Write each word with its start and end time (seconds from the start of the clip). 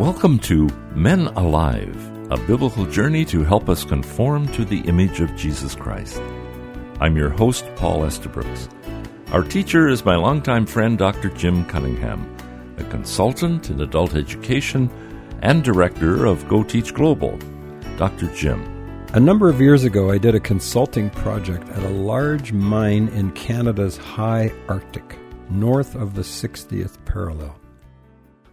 Welcome 0.00 0.38
to 0.38 0.66
Men 0.94 1.26
Alive, 1.26 1.94
a 2.30 2.38
biblical 2.46 2.86
journey 2.86 3.22
to 3.26 3.44
help 3.44 3.68
us 3.68 3.84
conform 3.84 4.48
to 4.52 4.64
the 4.64 4.80
image 4.80 5.20
of 5.20 5.36
Jesus 5.36 5.74
Christ. 5.74 6.22
I'm 7.00 7.18
your 7.18 7.28
host, 7.28 7.66
Paul 7.76 8.04
Estabrooks. 8.04 8.70
Our 9.30 9.42
teacher 9.42 9.88
is 9.88 10.02
my 10.06 10.16
longtime 10.16 10.64
friend, 10.64 10.96
Dr. 10.96 11.28
Jim 11.28 11.66
Cunningham, 11.66 12.34
a 12.78 12.84
consultant 12.84 13.68
in 13.68 13.82
adult 13.82 14.14
education 14.14 14.88
and 15.42 15.62
director 15.62 16.24
of 16.24 16.48
Go 16.48 16.62
Teach 16.62 16.94
Global. 16.94 17.38
Dr. 17.98 18.34
Jim. 18.34 18.62
A 19.12 19.20
number 19.20 19.50
of 19.50 19.60
years 19.60 19.84
ago, 19.84 20.10
I 20.10 20.16
did 20.16 20.34
a 20.34 20.40
consulting 20.40 21.10
project 21.10 21.68
at 21.68 21.82
a 21.82 21.90
large 21.90 22.54
mine 22.54 23.08
in 23.08 23.32
Canada's 23.32 23.98
high 23.98 24.50
Arctic, 24.66 25.18
north 25.50 25.94
of 25.94 26.14
the 26.14 26.22
60th 26.22 26.96
parallel. 27.04 27.59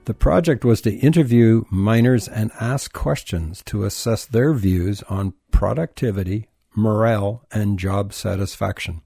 The 0.07 0.13
project 0.13 0.63
was 0.63 0.79
to 0.83 0.95
interview 0.95 1.65
miners 1.69 2.29
and 2.29 2.49
ask 2.61 2.93
questions 2.93 3.61
to 3.65 3.83
assess 3.83 4.23
their 4.23 4.53
views 4.53 5.03
on 5.09 5.33
productivity, 5.51 6.47
morale, 6.73 7.45
and 7.51 7.77
job 7.77 8.13
satisfaction. 8.13 9.01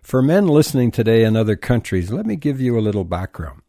For 0.00 0.22
men 0.22 0.46
listening 0.46 0.92
today 0.92 1.24
in 1.24 1.34
other 1.34 1.56
countries, 1.56 2.12
let 2.12 2.26
me 2.26 2.36
give 2.36 2.60
you 2.60 2.78
a 2.78 2.86
little 2.86 3.02
background. 3.02 3.62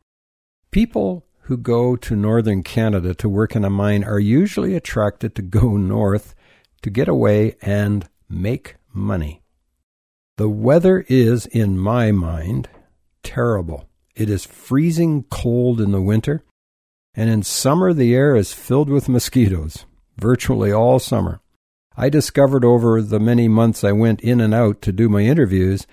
People 0.70 1.26
who 1.46 1.58
go 1.58 1.96
to 1.96 2.16
northern 2.16 2.62
Canada 2.62 3.16
to 3.16 3.28
work 3.28 3.56
in 3.56 3.66
a 3.66 3.72
mine 3.72 4.04
are 4.04 4.20
usually 4.20 4.76
attracted 4.76 5.34
to 5.34 5.42
go 5.42 5.78
north 5.78 6.36
to 6.84 6.92
get 6.92 7.08
away 7.08 7.56
and 7.64 8.08
make 8.30 8.76
money. 8.94 9.42
The 10.38 10.50
weather 10.50 11.08
is, 11.10 11.48
in 11.48 11.80
my 11.80 12.12
mind, 12.12 12.70
terrible. 13.24 13.90
It 14.16 14.30
is 14.30 14.46
freezing 14.46 15.24
cold 15.30 15.82
in 15.82 15.92
the 15.92 16.02
winter, 16.02 16.44
and 17.14 17.30
in 17.30 17.44
summer 17.44 17.94
the 17.94 18.16
air 18.16 18.36
is 18.36 18.54
filled 18.54 18.90
with 18.90 19.10
mosquitoes, 19.10 19.86
virtually 20.18 20.72
all 20.72 21.00
summer. 21.00 21.42
I 21.98 22.10
discovered 22.10 22.66
over 22.66 23.02
the 23.02 23.20
many 23.20 23.48
months 23.48 23.84
I 23.84 23.92
went 23.92 24.22
in 24.22 24.42
and 24.42 24.54
out 24.54 24.82
to 24.84 24.92
do 24.92 25.10
my 25.10 25.22
interviews 25.22 25.86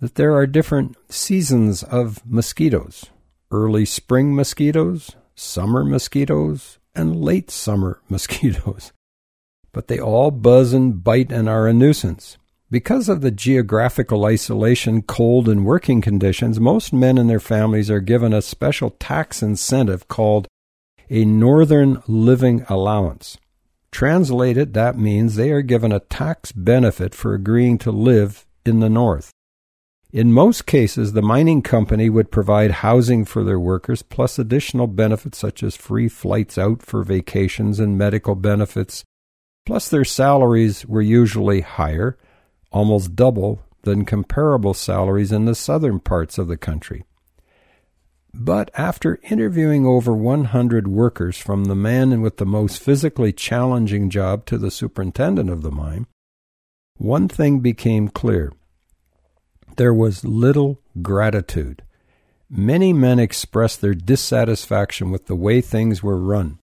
that 0.00 0.16
there 0.16 0.34
are 0.34 0.46
different 0.46 0.96
seasons 1.10 1.82
of 1.82 2.22
mosquitoes 2.26 3.06
early 3.50 3.84
spring 3.84 4.34
mosquitoes, 4.34 5.12
summer 5.34 5.84
mosquitoes, 5.84 6.78
and 6.94 7.16
late 7.16 7.50
summer 7.50 8.00
mosquitoes. 8.08 8.92
But 9.72 9.88
they 9.88 10.00
all 10.00 10.30
buzz 10.30 10.72
and 10.72 11.02
bite 11.02 11.30
and 11.30 11.48
are 11.48 11.68
a 11.68 11.72
nuisance. 11.72 12.38
Because 12.68 13.08
of 13.08 13.20
the 13.20 13.30
geographical 13.30 14.24
isolation, 14.24 15.02
cold, 15.02 15.48
and 15.48 15.64
working 15.64 16.00
conditions, 16.00 16.58
most 16.58 16.92
men 16.92 17.16
and 17.16 17.30
their 17.30 17.38
families 17.38 17.90
are 17.90 18.00
given 18.00 18.32
a 18.32 18.42
special 18.42 18.90
tax 18.90 19.40
incentive 19.40 20.08
called 20.08 20.48
a 21.08 21.24
Northern 21.24 22.02
Living 22.08 22.66
Allowance. 22.68 23.38
Translated, 23.92 24.74
that 24.74 24.98
means 24.98 25.36
they 25.36 25.52
are 25.52 25.62
given 25.62 25.92
a 25.92 26.00
tax 26.00 26.50
benefit 26.50 27.14
for 27.14 27.34
agreeing 27.34 27.78
to 27.78 27.92
live 27.92 28.44
in 28.64 28.80
the 28.80 28.90
North. 28.90 29.30
In 30.12 30.32
most 30.32 30.66
cases, 30.66 31.12
the 31.12 31.22
mining 31.22 31.62
company 31.62 32.10
would 32.10 32.32
provide 32.32 32.82
housing 32.82 33.24
for 33.24 33.44
their 33.44 33.60
workers, 33.60 34.02
plus 34.02 34.40
additional 34.40 34.88
benefits 34.88 35.38
such 35.38 35.62
as 35.62 35.76
free 35.76 36.08
flights 36.08 36.58
out 36.58 36.82
for 36.82 37.04
vacations 37.04 37.78
and 37.78 37.96
medical 37.96 38.34
benefits. 38.34 39.04
Plus, 39.64 39.88
their 39.88 40.04
salaries 40.04 40.84
were 40.84 41.02
usually 41.02 41.60
higher 41.60 42.18
almost 42.76 43.16
double 43.16 43.62
than 43.84 44.04
comparable 44.04 44.74
salaries 44.74 45.32
in 45.32 45.46
the 45.46 45.54
southern 45.54 45.98
parts 45.98 46.36
of 46.36 46.46
the 46.46 46.58
country. 46.58 47.04
But 48.34 48.70
after 48.74 49.18
interviewing 49.22 49.86
over 49.86 50.12
100 50.12 50.86
workers, 50.86 51.38
from 51.38 51.64
the 51.64 51.74
man 51.74 52.20
with 52.20 52.36
the 52.36 52.44
most 52.44 52.78
physically 52.78 53.32
challenging 53.32 54.10
job 54.10 54.44
to 54.46 54.58
the 54.58 54.70
superintendent 54.70 55.48
of 55.48 55.62
the 55.62 55.70
mine, 55.70 56.06
one 56.98 57.28
thing 57.28 57.60
became 57.60 58.08
clear. 58.08 58.52
There 59.78 59.94
was 59.94 60.22
little 60.22 60.82
gratitude. 61.00 61.82
Many 62.50 62.92
men 62.92 63.18
expressed 63.18 63.80
their 63.80 63.94
dissatisfaction 63.94 65.10
with 65.10 65.26
the 65.26 65.34
way 65.34 65.62
things 65.62 66.02
were 66.02 66.18
run. 66.18 66.58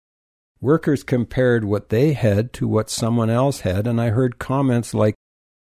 Workers 0.60 1.04
compared 1.04 1.64
what 1.64 1.88
they 1.88 2.14
had 2.14 2.52
to 2.54 2.66
what 2.66 2.90
someone 2.90 3.30
else 3.30 3.60
had, 3.60 3.86
and 3.86 4.00
I 4.00 4.08
heard 4.08 4.40
comments 4.40 4.92
like, 4.92 5.14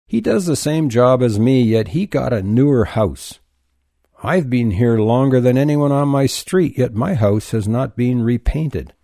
he 0.09 0.23
does 0.23 0.47
the 0.47 0.57
same 0.57 0.89
job 0.89 1.23
as 1.23 1.39
me, 1.39 1.63
yet 1.63 1.89
he 1.89 2.07
got 2.07 2.33
a 2.33 2.43
newer 2.43 2.87
house. 2.87 3.41
I've 4.23 4.49
been 4.49 4.73
here 4.73 4.99
longer 4.99 5.39
than 5.39 5.59
anyone 5.59 5.93
on 5.93 6.09
my 6.09 6.25
street, 6.25 6.79
yet 6.79 6.95
my 6.95 7.15
house 7.15 7.51
has 7.51 7.69
not 7.69 7.95
been 7.95 8.23
repainted. 8.23 8.95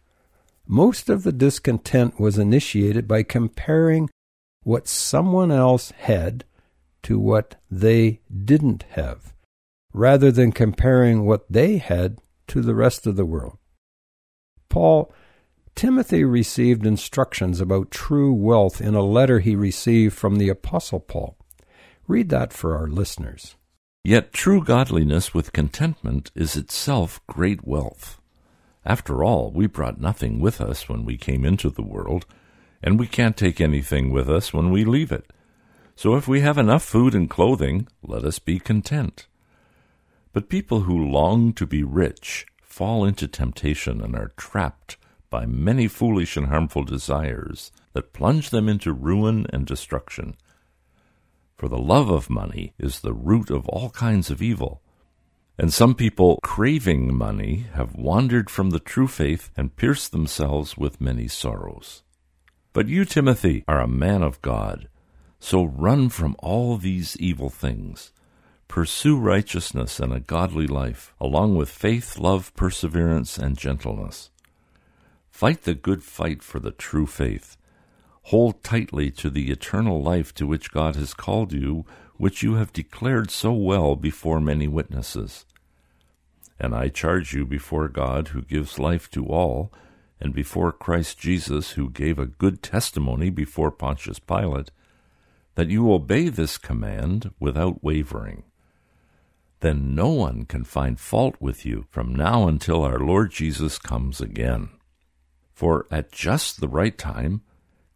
Most 0.67 1.11
of 1.11 1.23
the 1.23 1.31
discontent 1.31 2.19
was 2.19 2.39
initiated 2.39 3.07
by 3.07 3.23
comparing 3.23 4.09
what 4.63 4.89
someone 4.89 5.53
else 5.53 5.91
had 5.91 6.45
to 7.03 7.19
what 7.19 7.57
they 7.71 8.23
didn't 8.45 8.85
have, 8.93 9.35
rather 9.93 10.33
than 10.33 10.53
comparing 10.53 11.27
what 11.27 11.45
they 11.53 11.77
had 11.77 12.19
to 12.49 12.63
the 12.63 12.75
rest 12.75 13.07
of 13.07 13.17
the 13.17 13.27
world. 13.27 13.59
Paul 14.71 15.13
Timothy 15.75 16.23
received 16.23 16.87
instructions 16.87 17.61
about 17.61 17.91
true 17.91 18.33
wealth 18.33 18.81
in 18.81 18.95
a 18.95 19.03
letter 19.03 19.41
he 19.41 19.57
received 19.57 20.15
from 20.15 20.37
the 20.37 20.49
Apostle 20.49 21.01
Paul. 21.01 21.37
Read 22.07 22.29
that 22.29 22.53
for 22.53 22.77
our 22.77 22.87
listeners. 22.87 23.57
Yet 24.05 24.33
true 24.33 24.63
godliness 24.63 25.35
with 25.35 25.53
contentment 25.53 26.31
is 26.35 26.57
itself 26.57 27.21
great 27.27 27.67
wealth. 27.67 28.21
After 28.85 29.25
all, 29.25 29.51
we 29.51 29.67
brought 29.67 30.01
nothing 30.01 30.39
with 30.39 30.61
us 30.61 30.89
when 30.89 31.05
we 31.05 31.17
came 31.17 31.45
into 31.45 31.71
the 31.71 31.83
world, 31.83 32.27
and 32.83 32.99
we 32.99 33.07
can't 33.09 33.37
take 33.37 33.61
anything 33.61 34.11
with 34.11 34.29
us 34.29 34.53
when 34.53 34.71
we 34.71 34.85
leave 34.85 35.11
it. 35.11 35.33
So 35.97 36.15
if 36.15 36.29
we 36.29 36.41
have 36.41 36.59
enough 36.59 36.85
food 36.85 37.15
and 37.15 37.29
clothing, 37.29 37.89
let 38.03 38.25
us 38.25 38.39
be 38.39 38.61
content. 38.61 39.27
But 40.33 40.49
people 40.49 40.81
who 40.83 41.11
long 41.11 41.53
to 41.55 41.67
be 41.67 41.83
rich 41.83 42.47
fall 42.63 43.05
into 43.05 43.27
temptation 43.27 44.01
and 44.01 44.15
are 44.15 44.33
trapped 44.37 44.99
by 45.35 45.45
many 45.47 45.89
foolish 45.89 46.37
and 46.37 46.47
harmful 46.47 46.85
desires 46.85 47.73
that 47.93 48.13
plunge 48.13 48.51
them 48.51 48.69
into 48.69 48.93
ruin 48.93 49.49
and 49.53 49.67
destruction. 49.67 50.37
For 51.57 51.67
the 51.67 51.77
love 51.77 52.09
of 52.09 52.31
money 52.31 52.73
is 52.79 53.01
the 53.01 53.13
root 53.13 53.51
of 53.51 53.69
all 53.69 53.91
kinds 53.91 54.31
of 54.31 54.41
evil. 54.41 54.81
And 55.59 55.73
some 55.73 55.97
people 55.97 56.39
craving 56.45 57.13
money 57.17 57.67
have 57.73 57.97
wandered 57.97 58.49
from 58.49 58.71
the 58.71 58.79
true 58.79 59.09
faith 59.09 59.51
and 59.57 59.75
pierced 59.75 60.13
themselves 60.13 60.79
with 60.79 61.01
many 61.01 61.27
sorrows. 61.27 62.05
But 62.73 62.87
you, 62.87 63.05
Timothy, 63.05 63.65
are 63.67 63.81
a 63.81 63.89
man 63.89 64.23
of 64.23 64.41
God, 64.41 64.89
so 65.41 65.65
run 65.65 66.11
from 66.11 66.37
all 66.39 66.77
these 66.77 67.17
evil 67.17 67.51
things. 67.51 68.13
Pursue 68.69 69.19
righteousness 69.19 69.99
and 69.99 70.13
a 70.13 70.21
godly 70.21 70.69
life, 70.69 71.13
along 71.21 71.57
with 71.57 71.71
faith, 71.71 72.21
love, 72.21 72.55
perseverance, 72.55 73.37
and 73.37 73.59
gentleness. 73.59 74.31
Fight 75.35 75.63
the 75.63 75.75
good 75.75 76.05
fight 76.05 76.45
for 76.45 76.61
the 76.61 76.71
true 76.71 77.09
faith. 77.09 77.57
Hold 78.27 78.63
tightly 78.63 79.11
to 79.11 79.29
the 79.29 79.51
eternal 79.51 80.01
life 80.01 80.33
to 80.35 80.47
which 80.47 80.71
God 80.71 80.95
has 80.95 81.13
called 81.13 81.53
you, 81.53 81.85
which 82.19 82.45
you 82.45 82.55
have 82.55 82.73
declared 82.73 83.33
so 83.33 83.53
well 83.53 83.97
before 83.97 84.39
many 84.39 84.69
witnesses. 84.69 85.45
And 86.61 86.73
I 86.73 86.87
charge 86.89 87.35
you 87.35 87.45
before 87.45 87.89
God, 87.89 88.29
who 88.29 88.43
gives 88.43 88.79
life 88.79 89.11
to 89.11 89.27
all, 89.27 89.73
and 90.21 90.33
before 90.33 90.71
Christ 90.71 91.19
Jesus, 91.19 91.73
who 91.73 91.91
gave 91.91 92.21
a 92.21 92.27
good 92.27 92.63
testimony 92.63 93.29
before 93.29 93.73
Pontius 93.73 94.21
Pilate, 94.21 94.71
that 95.57 95.69
you 95.69 95.93
obey 95.93 96.29
this 96.29 96.59
command 96.59 97.33
without 97.41 97.83
wavering. 97.83 98.45
Then 99.59 99.97
no 99.97 100.11
one 100.11 100.45
can 100.45 100.63
find 100.63 101.01
fault 101.01 101.35
with 101.41 101.67
you 101.67 101.87
from 101.91 102.15
now 102.15 102.47
until 102.47 102.85
our 102.85 103.01
Lord 103.01 103.33
Jesus 103.33 103.79
comes 103.81 104.21
again. 104.21 104.69
For 105.55 105.87
at 105.89 106.11
just 106.11 106.61
the 106.61 106.69
right 106.69 106.99
time, 106.99 107.43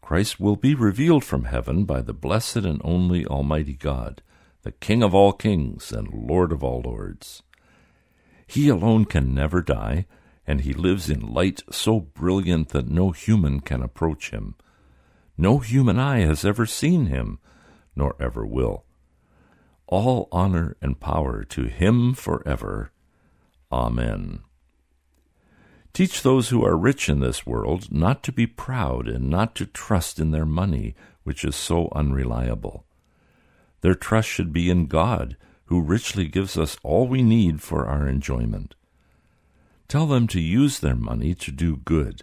Christ 0.00 0.38
will 0.38 0.56
be 0.56 0.74
revealed 0.74 1.24
from 1.24 1.44
heaven 1.44 1.84
by 1.84 2.00
the 2.02 2.14
blessed 2.14 2.58
and 2.58 2.80
only 2.84 3.26
Almighty 3.26 3.74
God, 3.74 4.22
the 4.62 4.70
King 4.72 5.02
of 5.02 5.14
all 5.14 5.32
kings 5.32 5.92
and 5.92 6.08
Lord 6.08 6.52
of 6.52 6.62
all 6.62 6.82
lords. 6.82 7.42
He 8.46 8.68
alone 8.68 9.04
can 9.04 9.34
never 9.34 9.60
die, 9.60 10.06
and 10.46 10.62
he 10.62 10.72
lives 10.72 11.10
in 11.10 11.34
light 11.34 11.62
so 11.70 12.00
brilliant 12.00 12.70
that 12.70 12.88
no 12.88 13.10
human 13.10 13.60
can 13.60 13.82
approach 13.82 14.30
him. 14.30 14.54
No 15.36 15.58
human 15.58 15.98
eye 15.98 16.20
has 16.20 16.44
ever 16.44 16.64
seen 16.64 17.06
him, 17.06 17.38
nor 17.94 18.14
ever 18.20 18.46
will. 18.46 18.84
All 19.86 20.28
honor 20.30 20.76
and 20.80 21.00
power 21.00 21.42
to 21.44 21.64
him 21.64 22.14
forever. 22.14 22.92
Amen. 23.70 24.40
Teach 25.92 26.22
those 26.22 26.50
who 26.50 26.64
are 26.64 26.76
rich 26.76 27.08
in 27.08 27.20
this 27.20 27.46
world 27.46 27.90
not 27.90 28.22
to 28.24 28.32
be 28.32 28.46
proud 28.46 29.08
and 29.08 29.28
not 29.28 29.54
to 29.56 29.66
trust 29.66 30.18
in 30.18 30.30
their 30.30 30.46
money, 30.46 30.94
which 31.24 31.44
is 31.44 31.56
so 31.56 31.88
unreliable. 31.94 32.84
Their 33.80 33.94
trust 33.94 34.28
should 34.28 34.52
be 34.52 34.70
in 34.70 34.86
God, 34.86 35.36
who 35.66 35.82
richly 35.82 36.26
gives 36.26 36.56
us 36.56 36.78
all 36.82 37.06
we 37.06 37.22
need 37.22 37.60
for 37.60 37.86
our 37.86 38.08
enjoyment. 38.08 38.74
Tell 39.86 40.06
them 40.06 40.26
to 40.28 40.40
use 40.40 40.80
their 40.80 40.96
money 40.96 41.34
to 41.34 41.50
do 41.50 41.76
good. 41.76 42.22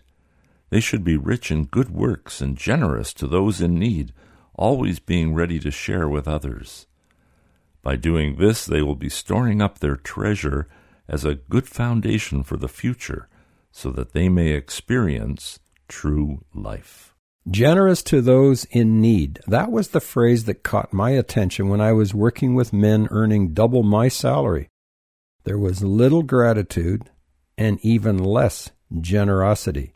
They 0.70 0.80
should 0.80 1.04
be 1.04 1.18
rich 1.18 1.52
in 1.52 1.66
good 1.66 1.90
works 1.90 2.42
and 2.42 2.58
generous 2.58 3.14
to 3.14 3.28
those 3.28 3.62
in 3.62 3.78
need, 3.80 4.14
always 4.56 5.00
being 5.00 5.34
ready 5.34 5.60
to 5.60 5.72
share 5.72 6.08
with 6.08 6.28
others. 6.28 6.88
By 7.82 7.96
doing 7.96 8.38
this, 8.38 8.66
they 8.66 8.82
will 8.82 8.96
be 8.96 9.10
storing 9.10 9.62
up 9.62 9.80
their 9.80 9.96
treasure 9.96 10.68
as 11.08 11.24
a 11.24 11.36
good 11.36 11.68
foundation 11.68 12.44
for 12.44 12.58
the 12.58 12.68
future, 12.68 13.30
so 13.76 13.92
that 13.92 14.14
they 14.14 14.30
may 14.30 14.52
experience 14.52 15.60
true 15.90 16.46
life. 16.54 17.14
Generous 17.52 18.02
to 18.04 18.22
those 18.22 18.64
in 18.72 19.02
need. 19.02 19.42
That 19.48 19.70
was 19.70 19.90
the 19.90 20.00
phrase 20.00 20.46
that 20.46 20.64
caught 20.64 20.94
my 20.94 21.10
attention 21.10 21.68
when 21.68 21.82
I 21.82 21.92
was 21.92 22.14
working 22.14 22.56
with 22.56 22.72
men 22.72 23.10
earning 23.12 23.54
double 23.54 23.84
my 23.84 24.08
salary. 24.08 24.70
There 25.44 25.58
was 25.58 25.84
little 25.84 26.24
gratitude 26.24 27.10
and 27.58 27.78
even 27.82 28.18
less 28.18 28.72
generosity. 29.02 29.92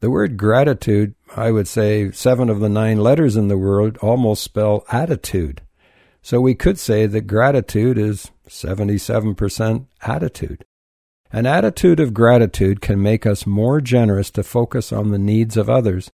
The 0.00 0.10
word 0.10 0.38
gratitude, 0.38 1.14
I 1.36 1.50
would 1.50 1.68
say 1.68 2.10
seven 2.10 2.48
of 2.48 2.60
the 2.60 2.70
nine 2.70 2.96
letters 2.96 3.36
in 3.36 3.48
the 3.48 3.58
word 3.58 3.98
almost 3.98 4.42
spell 4.42 4.82
attitude. 4.90 5.60
So 6.22 6.40
we 6.40 6.54
could 6.54 6.78
say 6.78 7.04
that 7.06 7.26
gratitude 7.26 7.98
is 7.98 8.30
77% 8.48 9.86
attitude. 10.00 10.64
An 11.34 11.46
attitude 11.46 11.98
of 11.98 12.14
gratitude 12.14 12.80
can 12.80 13.02
make 13.02 13.26
us 13.26 13.44
more 13.44 13.80
generous 13.80 14.30
to 14.30 14.44
focus 14.44 14.92
on 14.92 15.10
the 15.10 15.18
needs 15.18 15.56
of 15.56 15.68
others 15.68 16.12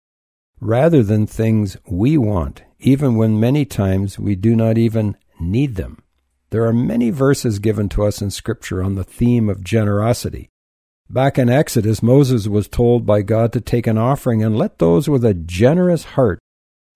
rather 0.63 1.03
than 1.03 1.27
things 1.27 1.77
we 1.87 2.17
want, 2.17 2.63
even 2.79 3.17
when 3.17 3.39
many 3.39 3.67
times 3.67 4.19
we 4.19 4.35
do 4.35 4.57
not 4.57 4.79
even 4.79 5.19
need 5.39 5.75
them. 5.75 6.03
There 6.49 6.65
are 6.65 6.73
many 6.73 7.11
verses 7.11 7.59
given 7.59 7.91
to 7.91 8.05
us 8.05 8.23
in 8.23 8.31
Scripture 8.31 8.83
on 8.83 8.95
the 8.95 9.05
theme 9.05 9.51
of 9.51 9.63
generosity. 9.63 10.49
Back 11.11 11.37
in 11.39 11.51
Exodus, 11.51 12.03
Moses 12.03 12.49
was 12.49 12.67
told 12.67 13.05
by 13.05 13.21
God 13.21 13.53
to 13.53 13.61
take 13.61 13.87
an 13.87 13.99
offering 13.99 14.43
and 14.43 14.57
let 14.57 14.79
those 14.79 15.07
with 15.07 15.23
a 15.27 15.35
generous 15.35 16.05
heart 16.17 16.39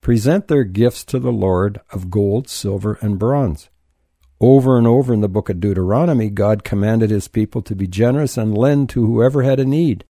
present 0.01 0.49
their 0.49 0.65
gifts 0.65 1.05
to 1.05 1.19
the 1.19 1.31
Lord 1.31 1.79
of 1.91 2.09
gold, 2.09 2.49
silver, 2.49 2.97
and 3.03 3.19
bronze. 3.19 3.69
Over 4.47 4.77
and 4.77 4.87
over 4.87 5.15
in 5.15 5.23
the 5.23 5.29
book 5.31 5.49
of 5.49 5.59
Deuteronomy, 5.59 6.29
God 6.29 6.65
commanded 6.65 7.09
his 7.09 7.29
people 7.29 7.63
to 7.63 7.75
be 7.75 7.87
generous 7.87 8.37
and 8.37 8.57
lend 8.57 8.91
to 8.91 9.07
whoever 9.07 9.43
had 9.43 9.59
a 9.59 9.65
need, 9.65 10.05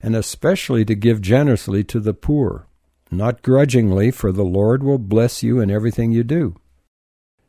and 0.00 0.14
especially 0.14 0.84
to 0.84 0.94
give 0.94 1.20
generously 1.20 1.82
to 1.82 1.98
the 1.98 2.14
poor 2.14 2.68
not 3.10 3.42
grudgingly, 3.42 4.12
for 4.12 4.30
the 4.30 4.44
Lord 4.44 4.84
will 4.84 4.98
bless 4.98 5.42
you 5.42 5.58
in 5.58 5.72
everything 5.72 6.12
you 6.12 6.22
do. 6.22 6.54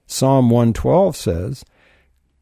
Psalm 0.07 0.49
112 0.49 1.15
says, 1.15 1.63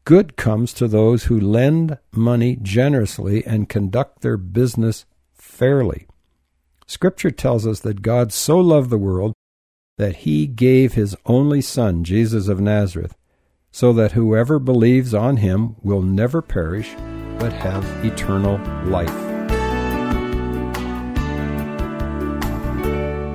Good 0.06 0.34
comes 0.36 0.72
to 0.74 0.88
those 0.88 1.24
who 1.24 1.38
lend 1.38 1.98
money 2.10 2.56
generously 2.62 3.44
and 3.44 3.68
conduct 3.68 4.22
their 4.22 4.38
business 4.38 5.04
fairly. 5.34 6.06
Scripture 6.86 7.30
tells 7.30 7.66
us 7.66 7.80
that 7.80 8.00
God 8.00 8.32
so 8.32 8.58
loved 8.58 8.88
the 8.88 8.96
world 8.96 9.34
that 9.98 10.16
he 10.16 10.46
gave 10.46 10.94
his 10.94 11.14
only 11.26 11.60
Son, 11.60 12.02
Jesus 12.02 12.48
of 12.48 12.62
Nazareth, 12.62 13.14
so 13.74 13.92
that 13.92 14.12
whoever 14.12 14.60
believes 14.60 15.12
on 15.12 15.36
him 15.36 15.74
will 15.82 16.00
never 16.00 16.40
perish, 16.40 16.94
but 17.40 17.52
have 17.52 17.84
eternal 18.04 18.56
life. 18.88 19.10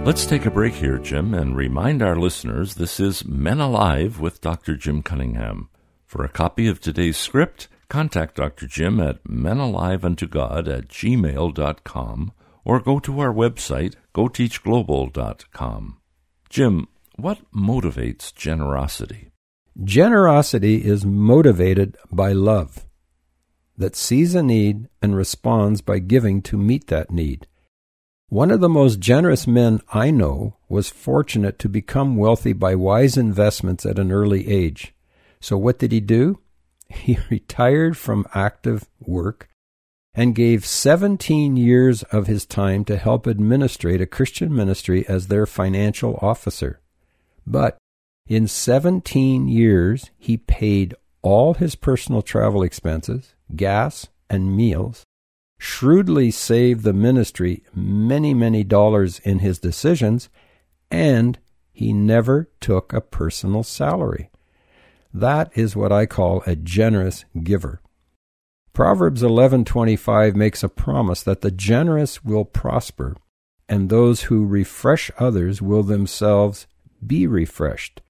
Let's 0.06 0.25
take 0.25 0.45
a 0.45 0.50
break 0.50 0.75
here, 0.75 0.97
Jim, 0.97 1.33
and 1.33 1.57
remind 1.57 2.01
our 2.01 2.15
listeners 2.15 2.75
this 2.75 3.01
is 3.01 3.25
Men 3.25 3.59
Alive 3.59 4.21
with 4.21 4.39
Dr. 4.39 4.77
Jim 4.77 5.03
Cunningham. 5.03 5.68
For 6.06 6.24
a 6.24 6.30
copy 6.30 6.69
of 6.69 6.80
today's 6.80 7.18
script, 7.18 7.68
contact 7.89 8.36
Dr. 8.36 8.65
Jim 8.65 9.01
at 9.01 9.21
menaliveuntogod 9.25 10.69
at 10.69 10.88
gmail.com 10.88 12.31
or 12.63 12.80
go 12.80 13.00
to 13.01 13.19
our 13.19 13.33
website, 13.33 13.95
goteachglobal.com. 14.15 15.97
Jim, 16.50 16.88
what 17.18 17.39
motivates 17.53 18.33
generosity? 18.33 19.31
Generosity 19.83 20.83
is 20.83 21.06
motivated 21.06 21.98
by 22.12 22.31
love 22.33 22.86
that 23.77 23.95
sees 23.95 24.36
a 24.36 24.44
need 24.44 24.89
and 25.01 25.16
responds 25.16 25.81
by 25.81 26.00
giving 26.00 26.42
to 26.42 26.57
meet 26.57 26.88
that 26.88 27.12
need. 27.12 27.48
One 28.27 28.51
of 28.51 28.60
the 28.60 28.69
most 28.69 29.00
generous 29.00 29.48
men 29.48 29.81
I 29.92 30.12
know 30.12 30.57
was 30.68 30.89
fortunate 30.89 31.57
to 31.60 31.69
become 31.69 32.16
wealthy 32.16 32.54
by 32.54 32.75
wise 32.75 33.18
investments 33.18 33.86
at 33.86 33.98
an 33.98 34.12
early 34.12 34.48
age. 34.48 34.94
So, 35.39 35.57
what 35.57 35.80
did 35.80 35.92
he 35.92 36.00
do? 36.00 36.39
He 36.92 37.19
retired 37.30 37.98
from 37.98 38.27
active 38.33 38.88
work 39.00 39.48
and 40.15 40.36
gave 40.36 40.65
17 40.65 41.56
years 41.56 42.01
of 42.04 42.25
his 42.25 42.45
time 42.45 42.83
to 42.86 42.98
help 42.98 43.27
administrate 43.27 44.01
a 44.01 44.07
Christian 44.07 44.54
ministry 44.54 45.07
as 45.07 45.27
their 45.27 45.45
financial 45.45 46.18
officer. 46.22 46.81
But 47.45 47.77
in 48.29 48.47
17 48.47 49.47
years, 49.47 50.11
he 50.19 50.37
paid 50.37 50.93
all 51.23 51.55
his 51.55 51.73
personal 51.75 52.21
travel 52.21 52.61
expenses, 52.61 53.33
gas, 53.55 54.07
and 54.29 54.55
meals, 54.55 55.03
shrewdly 55.57 56.29
saved 56.29 56.83
the 56.83 56.93
ministry 56.93 57.63
many, 57.73 58.35
many 58.35 58.63
dollars 58.63 59.17
in 59.19 59.39
his 59.39 59.57
decisions, 59.57 60.29
and 60.91 61.39
he 61.73 61.91
never 61.91 62.49
took 62.61 62.93
a 62.93 63.01
personal 63.01 63.63
salary. 63.63 64.29
That 65.11 65.51
is 65.55 65.75
what 65.75 65.91
I 65.91 66.05
call 66.05 66.43
a 66.45 66.55
generous 66.55 67.25
giver. 67.43 67.81
Proverbs 68.73 69.23
11:25 69.23 70.35
makes 70.35 70.61
a 70.61 70.69
promise 70.69 71.23
that 71.23 71.41
the 71.41 71.51
generous 71.51 72.23
will 72.23 72.45
prosper 72.45 73.17
and 73.67 73.89
those 73.89 74.23
who 74.23 74.45
refresh 74.45 75.09
others 75.17 75.63
will 75.63 75.83
themselves 75.83 76.67
be 77.05 77.25
refreshed. 77.25 78.01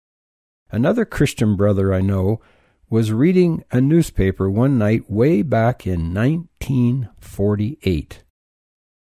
Another 0.72 1.06
Christian 1.06 1.56
brother 1.56 1.94
I 1.94 2.02
know 2.02 2.42
was 2.90 3.12
reading 3.12 3.64
a 3.72 3.82
newspaper 3.82 4.50
one 4.50 4.78
night 4.78 5.10
way 5.10 5.42
back 5.42 5.88
in 5.88 6.14
1948. 6.14 8.24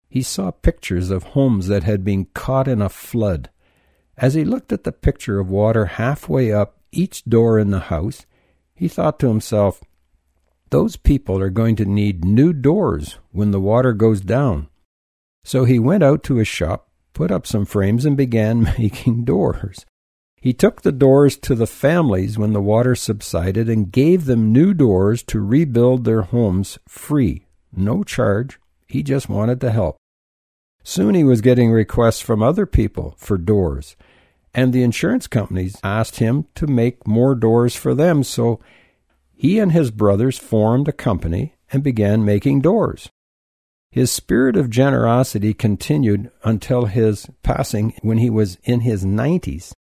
He 0.09 0.23
saw 0.23 0.51
pictures 0.51 1.11
of 1.11 1.25
homes 1.25 1.69
that 1.69 1.85
had 1.85 2.05
been 2.05 2.27
caught 2.35 2.69
in 2.69 2.81
a 2.81 2.89
flood. 2.89 3.51
As 4.17 4.35
he 4.35 4.45
looked 4.45 4.73
at 4.73 4.85
the 4.85 4.93
picture 4.93 5.39
of 5.39 5.51
water 5.51 5.87
halfway 5.87 6.53
up 6.53 6.79
each 6.91 7.25
door 7.25 7.59
in 7.59 7.71
the 7.71 7.81
house, 7.81 8.27
he 8.75 8.89
thought 8.89 9.19
to 9.21 9.29
himself, 9.29 9.83
those 10.71 10.97
people 10.97 11.41
are 11.41 11.51
going 11.51 11.77
to 11.77 11.85
need 11.85 12.25
new 12.25 12.53
doors 12.53 13.19
when 13.31 13.51
the 13.51 13.61
water 13.61 13.93
goes 13.93 14.21
down. 14.21 14.69
So 15.45 15.65
he 15.65 15.79
went 15.79 16.03
out 16.03 16.23
to 16.25 16.37
his 16.37 16.49
shop, 16.49 16.89
put 17.15 17.31
up 17.31 17.47
some 17.47 17.65
frames, 17.65 18.05
and 18.05 18.17
began 18.17 18.63
making 18.79 19.25
doors. 19.25 19.87
He 20.41 20.53
took 20.53 20.83
the 20.83 20.93
doors 20.93 21.37
to 21.39 21.55
the 21.55 21.67
families 21.67 22.39
when 22.39 22.53
the 22.53 22.61
water 22.61 22.95
subsided 22.95 23.69
and 23.69 23.91
gave 23.91 24.25
them 24.25 24.53
new 24.53 24.73
doors 24.73 25.23
to 25.25 25.41
rebuild 25.41 26.05
their 26.05 26.23
homes 26.23 26.79
free, 26.87 27.47
no 27.75 28.05
charge. 28.05 28.59
He 28.87 29.03
just 29.03 29.29
wanted 29.29 29.61
to 29.63 29.73
help. 29.73 29.97
Soon 30.85 31.15
he 31.15 31.25
was 31.25 31.41
getting 31.41 31.71
requests 31.71 32.21
from 32.21 32.43
other 32.43 32.67
people 32.67 33.15
for 33.19 33.37
doors, 33.37 33.97
and 34.55 34.73
the 34.73 34.83
insurance 34.83 35.27
companies 35.27 35.77
asked 35.83 36.17
him 36.17 36.47
to 36.55 36.67
make 36.67 37.07
more 37.07 37.35
doors 37.35 37.75
for 37.77 37.95
them, 37.95 38.23
so 38.23 38.61
he 39.35 39.59
and 39.59 39.73
his 39.73 39.91
brothers 39.91 40.39
formed 40.39 40.89
a 40.89 40.93
company 40.93 41.55
and 41.73 41.83
began 41.83 42.25
making 42.25 42.61
doors. 42.61 43.11
His 43.91 44.11
spirit 44.11 44.57
of 44.57 44.71
generosity 44.71 45.53
continued 45.53 46.31
until 46.45 46.87
his 46.87 47.29
passing 47.43 47.95
when 48.03 48.19
he 48.19 48.31
was 48.31 48.57
in 48.65 48.81
his 48.81 49.05
90s. 49.05 49.73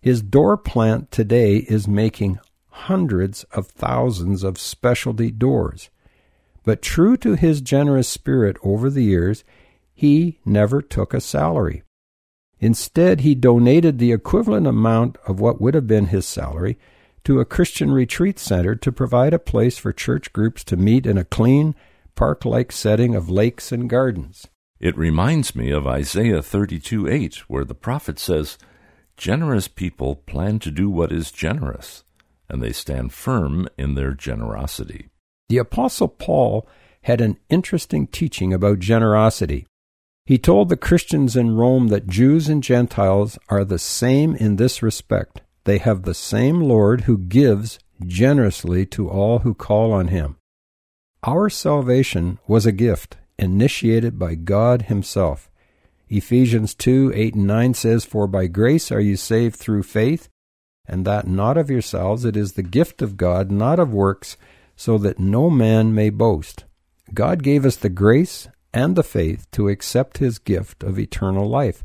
His 0.00 0.22
door 0.22 0.56
plant 0.56 1.10
today 1.10 1.56
is 1.56 1.88
making 1.88 2.38
hundreds 2.68 3.44
of 3.44 3.66
thousands 3.66 4.44
of 4.44 4.58
specialty 4.58 5.30
doors. 5.30 5.90
But 6.64 6.82
true 6.82 7.16
to 7.18 7.34
his 7.34 7.60
generous 7.60 8.08
spirit 8.08 8.56
over 8.62 8.90
the 8.90 9.02
years, 9.02 9.42
he 9.94 10.38
never 10.44 10.80
took 10.80 11.12
a 11.12 11.20
salary. 11.20 11.82
Instead, 12.60 13.20
he 13.20 13.34
donated 13.34 13.98
the 13.98 14.12
equivalent 14.12 14.66
amount 14.66 15.16
of 15.26 15.40
what 15.40 15.60
would 15.60 15.74
have 15.74 15.86
been 15.86 16.06
his 16.06 16.26
salary 16.26 16.78
to 17.24 17.40
a 17.40 17.44
Christian 17.44 17.90
retreat 17.90 18.38
center 18.38 18.74
to 18.74 18.92
provide 18.92 19.34
a 19.34 19.38
place 19.38 19.78
for 19.78 19.92
church 19.92 20.32
groups 20.32 20.64
to 20.64 20.76
meet 20.76 21.06
in 21.06 21.18
a 21.18 21.24
clean, 21.24 21.74
park 22.14 22.44
like 22.44 22.72
setting 22.72 23.14
of 23.14 23.28
lakes 23.28 23.70
and 23.70 23.88
gardens. 23.90 24.46
It 24.80 24.96
reminds 24.96 25.56
me 25.56 25.70
of 25.70 25.86
Isaiah 25.86 26.42
32 26.42 27.08
8, 27.08 27.36
where 27.48 27.64
the 27.64 27.74
prophet 27.74 28.18
says, 28.18 28.58
Generous 29.18 29.66
people 29.66 30.14
plan 30.14 30.60
to 30.60 30.70
do 30.70 30.88
what 30.88 31.10
is 31.10 31.32
generous, 31.32 32.04
and 32.48 32.62
they 32.62 32.72
stand 32.72 33.12
firm 33.12 33.68
in 33.76 33.96
their 33.96 34.12
generosity. 34.12 35.08
The 35.48 35.58
Apostle 35.58 36.06
Paul 36.06 36.68
had 37.02 37.20
an 37.20 37.36
interesting 37.48 38.06
teaching 38.06 38.52
about 38.54 38.78
generosity. 38.78 39.66
He 40.24 40.38
told 40.38 40.68
the 40.68 40.76
Christians 40.76 41.34
in 41.34 41.56
Rome 41.56 41.88
that 41.88 42.06
Jews 42.06 42.48
and 42.48 42.62
Gentiles 42.62 43.36
are 43.48 43.64
the 43.64 43.78
same 43.78 44.36
in 44.36 44.54
this 44.54 44.84
respect. 44.84 45.40
They 45.64 45.78
have 45.78 46.02
the 46.02 46.14
same 46.14 46.60
Lord 46.60 47.02
who 47.02 47.18
gives 47.18 47.80
generously 48.06 48.86
to 48.86 49.10
all 49.10 49.40
who 49.40 49.52
call 49.52 49.92
on 49.92 50.08
him. 50.08 50.36
Our 51.24 51.50
salvation 51.50 52.38
was 52.46 52.66
a 52.66 52.72
gift 52.72 53.16
initiated 53.36 54.16
by 54.16 54.36
God 54.36 54.82
Himself. 54.82 55.50
Ephesians 56.10 56.74
2 56.74 57.12
8 57.14 57.34
and 57.34 57.46
9 57.46 57.74
says, 57.74 58.04
For 58.04 58.26
by 58.26 58.46
grace 58.46 58.90
are 58.90 59.00
you 59.00 59.16
saved 59.16 59.56
through 59.56 59.82
faith, 59.82 60.28
and 60.86 61.04
that 61.04 61.26
not 61.26 61.58
of 61.58 61.70
yourselves, 61.70 62.24
it 62.24 62.36
is 62.36 62.52
the 62.52 62.62
gift 62.62 63.02
of 63.02 63.16
God, 63.16 63.50
not 63.50 63.78
of 63.78 63.92
works, 63.92 64.36
so 64.74 64.96
that 64.98 65.18
no 65.18 65.50
man 65.50 65.94
may 65.94 66.08
boast. 66.08 66.64
God 67.12 67.42
gave 67.42 67.66
us 67.66 67.76
the 67.76 67.88
grace 67.88 68.48
and 68.72 68.96
the 68.96 69.02
faith 69.02 69.50
to 69.52 69.68
accept 69.68 70.18
His 70.18 70.38
gift 70.38 70.82
of 70.82 70.98
eternal 70.98 71.48
life. 71.48 71.84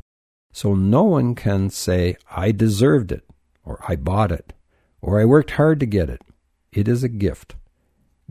So 0.52 0.74
no 0.74 1.02
one 1.02 1.34
can 1.34 1.68
say, 1.70 2.16
I 2.30 2.52
deserved 2.52 3.12
it, 3.12 3.24
or 3.64 3.84
I 3.86 3.96
bought 3.96 4.30
it, 4.32 4.52
or 5.02 5.20
I 5.20 5.24
worked 5.24 5.52
hard 5.52 5.80
to 5.80 5.86
get 5.86 6.08
it. 6.08 6.22
It 6.72 6.88
is 6.88 7.02
a 7.02 7.08
gift. 7.08 7.56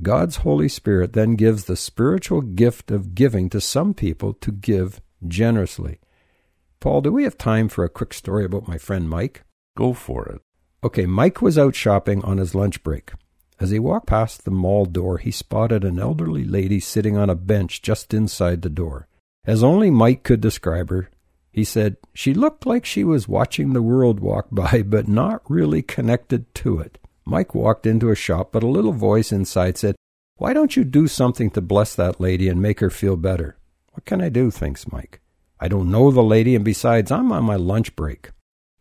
God's 0.02 0.38
Holy 0.38 0.70
Spirit 0.70 1.14
then 1.14 1.36
gives 1.36 1.66
the 1.66 1.76
spiritual 1.76 2.42
gift 2.42 2.90
of 2.90 3.14
giving 3.14 3.50
to 3.50 3.62
some 3.62 3.94
people 3.94 4.34
to 4.36 4.52
give 4.52 5.02
generously. 5.28 6.00
Paul, 6.80 7.02
do 7.02 7.12
we 7.12 7.24
have 7.24 7.38
time 7.38 7.70
for 7.70 7.84
a 7.84 7.90
quick 7.90 8.14
story 8.14 8.46
about 8.46 8.68
my 8.68 8.78
friend 8.78 9.10
Mike? 9.10 9.44
Go 9.78 9.94
for 9.94 10.28
it. 10.28 10.42
Okay, 10.84 11.06
Mike 11.06 11.42
was 11.42 11.58
out 11.58 11.76
shopping 11.76 12.24
on 12.26 12.38
his 12.38 12.54
lunch 12.54 12.84
break. 12.84 13.14
As 13.60 13.72
he 13.72 13.80
walked 13.80 14.08
past 14.08 14.44
the 14.44 14.52
mall 14.52 14.86
door, 14.86 15.18
he 15.18 15.32
spotted 15.32 15.86
an 15.86 15.98
elderly 15.98 16.44
lady 16.44 16.82
sitting 16.82 17.16
on 17.16 17.30
a 17.30 17.36
bench 17.36 17.82
just 17.82 18.14
inside 18.14 18.62
the 18.62 18.70
door. 18.70 19.08
As 19.46 19.64
only 19.64 19.90
Mike 19.90 20.24
could 20.24 20.42
describe 20.42 20.90
her, 20.90 21.10
he 21.52 21.64
said 21.64 21.98
she 22.14 22.34
looked 22.34 22.66
like 22.66 22.84
she 22.84 23.04
was 23.04 23.28
watching 23.28 23.72
the 23.72 23.82
world 23.82 24.20
walk 24.20 24.48
by, 24.52 24.82
but 24.86 25.08
not 25.08 25.42
really 25.50 25.82
connected 25.82 26.54
to 26.56 26.80
it. 26.80 26.98
Mike 27.26 27.56
walked 27.56 27.86
into 27.86 28.10
a 28.10 28.16
shop, 28.16 28.52
but 28.52 28.64
a 28.64 28.68
little 28.68 28.92
voice 28.92 29.32
inside 29.32 29.78
said, 29.78 29.96
Why 30.36 30.52
don't 30.52 30.76
you 30.76 30.84
do 30.84 31.08
something 31.08 31.50
to 31.52 31.62
bless 31.62 31.96
that 31.96 32.20
lady 32.20 32.50
and 32.50 32.62
make 32.62 32.82
her 32.82 32.90
feel 32.90 33.16
better? 33.16 33.56
What 33.94 34.06
can 34.06 34.22
I 34.22 34.30
do? 34.30 34.52
thinks 34.52 34.92
Mike. 34.92 35.22
I 35.60 35.68
don't 35.68 35.92
know 35.92 36.12
the 36.12 36.24
lady, 36.24 36.56
and 36.56 36.66
besides, 36.66 37.12
I'm 37.12 37.32
on 37.32 37.44
my 37.46 37.56
lunch 37.56 37.96
break. 37.96 38.32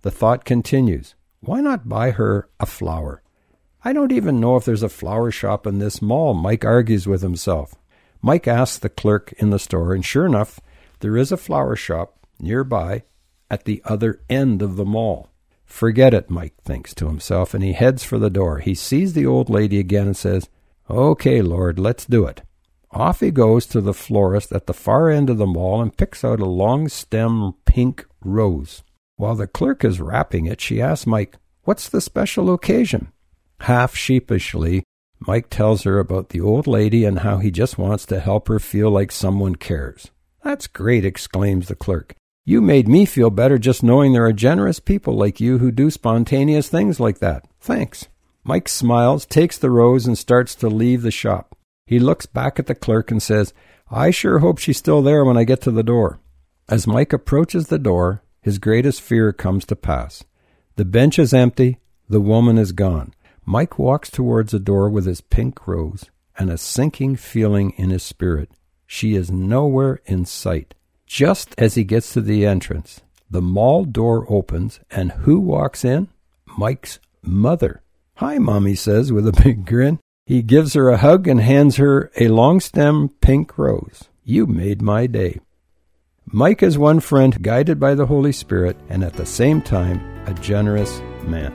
The 0.01 0.11
thought 0.11 0.45
continues 0.45 1.15
Why 1.41 1.61
not 1.61 1.89
buy 1.89 2.11
her 2.11 2.49
a 2.59 2.67
flower? 2.67 3.23
I 3.85 3.93
don't 3.93 4.13
even 4.13 4.41
know 4.41 4.57
if 4.57 4.65
there's 4.65 4.83
a 4.83 4.89
flower 4.89 5.31
shop 5.31 5.67
in 5.67 5.79
this 5.79 6.01
mall, 6.01 6.35
Mike 6.35 6.65
argues 6.65 7.07
with 7.07 7.23
himself. 7.23 7.75
Mike 8.21 8.49
asks 8.49 8.79
the 8.79 8.89
clerk 8.89 9.33
in 9.39 9.51
the 9.51 9.59
store, 9.59 9.93
and 9.93 10.05
sure 10.05 10.27
enough, 10.27 10.61
there 11.01 11.17
is 11.17 11.31
a 11.31 11.37
flower 11.37 11.77
shop 11.77 12.19
nearby 12.39 13.03
at 13.51 13.65
the 13.65 13.83
other 13.85 14.21
end 14.31 14.63
of 14.63 14.77
the 14.77 14.85
mall. 14.85 15.29
Forget 15.65 16.15
it, 16.15 16.31
Mike 16.31 16.55
thinks 16.65 16.95
to 16.95 17.07
himself, 17.07 17.55
and 17.55 17.63
he 17.63 17.73
heads 17.73 18.05
for 18.05 18.19
the 18.19 18.31
door. 18.31 18.59
He 18.61 18.75
sees 18.75 19.13
the 19.13 19.27
old 19.27 19.51
lady 19.51 19.79
again 19.79 20.07
and 20.07 20.17
says, 20.17 20.49
Okay, 20.89 21.43
Lord, 21.43 21.79
let's 21.79 22.07
do 22.07 22.25
it. 22.27 22.43
Off 22.93 23.21
he 23.21 23.31
goes 23.31 23.65
to 23.67 23.81
the 23.81 23.95
florist 23.95 24.53
at 24.53 24.67
the 24.67 24.75
far 24.75 25.09
end 25.09 25.31
of 25.31 25.39
the 25.39 25.47
mall 25.47 25.81
and 25.81 25.97
picks 25.97 26.23
out 26.23 26.41
a 26.41 26.45
long 26.45 26.89
stem 26.89 27.55
pink 27.65 28.07
rose. 28.23 28.83
While 29.17 29.35
the 29.35 29.47
clerk 29.47 29.83
is 29.83 30.01
wrapping 30.01 30.47
it, 30.47 30.61
she 30.61 30.83
asks 30.83 31.07
Mike, 31.07 31.37
What's 31.65 31.89
the 31.89 32.01
special 32.01 32.53
occasion? 32.53 33.13
Half 33.61 33.97
sheepishly, 33.97 34.83
Mike 35.21 35.49
tells 35.49 35.85
her 35.85 35.99
about 35.99 36.31
the 36.31 36.41
old 36.41 36.67
lady 36.67 37.05
and 37.05 37.21
how 37.21 37.39
he 37.39 37.51
just 37.51 37.79
wants 37.79 38.05
to 38.07 38.21
help 38.21 38.49
her 38.49 38.59
feel 38.59 38.91
like 38.91 39.13
someone 39.13 39.55
cares. 39.55 40.11
That's 40.43 40.67
great, 40.67 41.05
exclaims 41.05 41.69
the 41.69 41.77
clerk. 41.77 42.15
You 42.45 42.61
made 42.61 42.89
me 42.89 43.07
feel 43.07 43.31
better 43.31 43.59
just 43.59 43.85
knowing 43.85 44.13
there 44.13 44.27
are 44.27 44.33
generous 44.33 44.81
people 44.81 45.15
like 45.15 45.41
you 45.41 45.59
who 45.59 45.71
do 45.71 45.91
spontaneous 45.91 46.69
things 46.69 46.99
like 46.99 47.21
that. 47.21 47.47
Thanks. 47.61 48.09
Mike 48.43 48.69
smiles, 48.69 49.25
takes 49.25 49.57
the 49.57 49.71
rose, 49.71 50.07
and 50.07 50.19
starts 50.19 50.57
to 50.57 50.69
leave 50.69 51.03
the 51.03 51.13
shop. 51.13 51.57
He 51.93 51.99
looks 51.99 52.25
back 52.25 52.59
at 52.59 52.69
the 52.69 52.75
clerk 52.75 53.11
and 53.11 53.23
says, 53.23 53.53
I 53.91 54.13
sure 54.13 54.39
hope 54.39 54.57
she's 54.57 54.79
still 54.79 55.03
there 55.03 55.27
when 55.27 55.37
I 55.37 55.45
get 55.45 55.61
to 55.61 55.71
the 55.71 55.83
door. 55.83 56.21
As 56.67 56.87
Mike 56.87 57.13
approaches 57.13 57.67
the 57.67 57.79
door, 57.79 58.23
his 58.41 58.59
greatest 58.59 59.03
fear 59.03 59.31
comes 59.31 59.67
to 59.67 59.77
pass. 59.77 60.25
The 60.77 60.87
bench 60.87 61.19
is 61.19 61.35
empty, 61.35 61.81
the 62.09 62.19
woman 62.19 62.57
is 62.57 62.73
gone. 62.73 63.13
Mike 63.45 63.79
walks 63.79 64.11
towards 64.11 64.53
the 64.53 64.59
door 64.59 64.89
with 64.89 65.05
his 65.05 65.21
pink 65.21 65.69
rose 65.69 66.07
and 66.39 66.49
a 66.49 66.57
sinking 66.57 67.17
feeling 67.17 67.75
in 67.77 67.91
his 67.91 68.03
spirit. 68.03 68.49
She 68.87 69.15
is 69.15 69.31
nowhere 69.31 70.01
in 70.07 70.25
sight. 70.25 70.75
Just 71.05 71.55
as 71.59 71.75
he 71.75 71.85
gets 71.85 72.15
to 72.15 72.23
the 72.23 72.47
entrance, 72.47 73.03
the 73.31 73.43
mall 73.43 73.85
door 73.85 74.25
opens, 74.31 74.81
and 74.91 75.13
who 75.13 75.39
walks 75.39 75.85
in? 75.85 76.09
Mike's 76.57 77.01
mother. 77.21 77.83
Hi, 78.15 78.39
Mommy 78.39 78.77
says 78.77 79.13
with 79.13 79.29
a 79.29 79.43
big 79.45 79.67
grin. 79.67 79.99
He 80.25 80.43
gives 80.43 80.75
her 80.75 80.89
a 80.89 80.99
hug 80.99 81.27
and 81.27 81.41
hands 81.41 81.77
her 81.77 82.11
a 82.19 82.29
long 82.29 82.61
stem 82.61 83.09
pink 83.21 83.59
rose. 83.59 84.09
You 84.25 84.47
made 84.47 84.81
my 84.81 85.07
day. 85.07 85.41
Mike 86.27 86.63
is 86.63 86.79
one 86.79 87.01
friend 87.01 87.43
guided 87.43 87.81
by 87.81 87.95
the 87.95 88.07
Holy 88.07 88.33
Spirit 88.33 88.77
and 88.89 89.03
at 89.03 89.15
the 89.15 89.27
same 89.27 89.61
time 89.61 90.01
a 90.27 90.35
generous 90.35 91.01
man. 91.25 91.53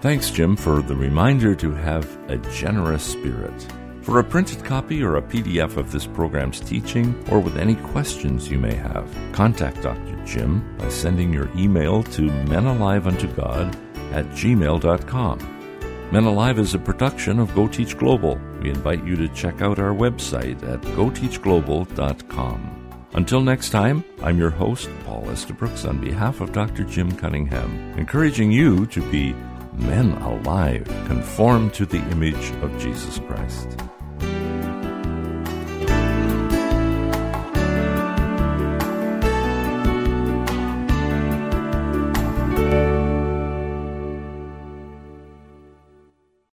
Thanks, 0.00 0.30
Jim, 0.30 0.54
for 0.54 0.82
the 0.82 0.94
reminder 0.94 1.56
to 1.56 1.72
have 1.72 2.06
a 2.30 2.36
generous 2.52 3.02
spirit. 3.02 3.66
For 4.02 4.20
a 4.20 4.24
printed 4.24 4.64
copy 4.64 5.02
or 5.02 5.16
a 5.16 5.22
PDF 5.22 5.76
of 5.76 5.90
this 5.90 6.06
program's 6.06 6.60
teaching, 6.60 7.24
or 7.28 7.40
with 7.40 7.56
any 7.56 7.74
questions 7.74 8.48
you 8.48 8.60
may 8.60 8.74
have, 8.74 9.12
contact 9.32 9.82
Dr. 9.82 10.24
Jim 10.24 10.76
by 10.78 10.88
sending 10.90 11.32
your 11.32 11.50
email 11.56 12.04
to 12.04 12.22
menaliveuntogod 12.22 13.74
at 14.12 14.26
gmail.com. 14.26 15.55
Men 16.12 16.24
Alive 16.24 16.60
is 16.60 16.72
a 16.72 16.78
production 16.78 17.40
of 17.40 17.52
Go 17.54 17.66
Teach 17.66 17.98
Global. 17.98 18.38
We 18.62 18.70
invite 18.70 19.04
you 19.04 19.16
to 19.16 19.28
check 19.28 19.60
out 19.60 19.80
our 19.80 19.92
website 19.92 20.62
at 20.62 20.80
goteachglobal.com. 20.80 22.72
Until 23.14 23.40
next 23.40 23.70
time, 23.70 24.04
I'm 24.22 24.38
your 24.38 24.50
host, 24.50 24.88
Paul 25.04 25.28
Estabrooks, 25.30 25.84
on 25.84 26.00
behalf 26.00 26.40
of 26.40 26.52
Dr. 26.52 26.84
Jim 26.84 27.10
Cunningham, 27.10 27.98
encouraging 27.98 28.52
you 28.52 28.86
to 28.86 29.00
be 29.10 29.34
men 29.72 30.12
alive, 30.12 30.86
conform 31.06 31.70
to 31.70 31.84
the 31.84 32.02
image 32.10 32.52
of 32.62 32.78
Jesus 32.78 33.18
Christ. 33.26 33.85